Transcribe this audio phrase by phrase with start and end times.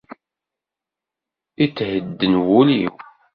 [1.63, 2.95] Ithedden wul-iw.